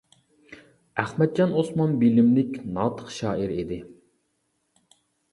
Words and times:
ئەخمەتجان 1.01 1.51
ئوسمان 1.59 1.91
بىلىملىك، 2.03 2.57
ناتىق 2.77 3.11
شائىر 3.17 3.53
ئىدى. 3.57 3.77